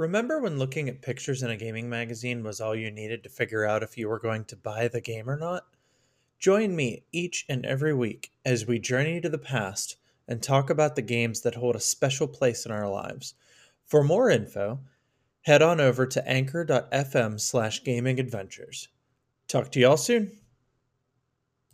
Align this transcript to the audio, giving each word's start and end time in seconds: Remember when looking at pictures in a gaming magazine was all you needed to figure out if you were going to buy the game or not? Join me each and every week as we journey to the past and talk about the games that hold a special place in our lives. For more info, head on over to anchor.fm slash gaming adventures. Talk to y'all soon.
Remember 0.00 0.40
when 0.40 0.58
looking 0.58 0.88
at 0.88 1.02
pictures 1.02 1.42
in 1.42 1.50
a 1.50 1.58
gaming 1.58 1.90
magazine 1.90 2.42
was 2.42 2.58
all 2.58 2.74
you 2.74 2.90
needed 2.90 3.22
to 3.22 3.28
figure 3.28 3.66
out 3.66 3.82
if 3.82 3.98
you 3.98 4.08
were 4.08 4.18
going 4.18 4.46
to 4.46 4.56
buy 4.56 4.88
the 4.88 5.02
game 5.02 5.28
or 5.28 5.36
not? 5.36 5.66
Join 6.38 6.74
me 6.74 7.04
each 7.12 7.44
and 7.50 7.66
every 7.66 7.92
week 7.92 8.32
as 8.42 8.64
we 8.64 8.78
journey 8.78 9.20
to 9.20 9.28
the 9.28 9.36
past 9.36 9.96
and 10.26 10.42
talk 10.42 10.70
about 10.70 10.96
the 10.96 11.02
games 11.02 11.42
that 11.42 11.56
hold 11.56 11.76
a 11.76 11.80
special 11.80 12.26
place 12.26 12.64
in 12.64 12.72
our 12.72 12.88
lives. 12.88 13.34
For 13.84 14.02
more 14.02 14.30
info, 14.30 14.80
head 15.42 15.60
on 15.60 15.82
over 15.82 16.06
to 16.06 16.26
anchor.fm 16.26 17.38
slash 17.38 17.84
gaming 17.84 18.18
adventures. 18.18 18.88
Talk 19.48 19.70
to 19.72 19.80
y'all 19.80 19.98
soon. 19.98 20.32